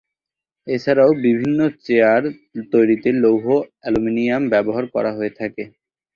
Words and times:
এছাড়াও 0.67 1.11
বিভিন্ন 1.25 1.59
চেয়ার 1.83 2.23
তৈরিতে 2.71 3.09
লৌহ, 3.23 3.45
এলুমিনিয়াম 3.87 4.43
ব্যবহার 4.53 4.85
করা 4.93 5.11
হয়ে 5.17 5.31
থাকে। 5.39 5.63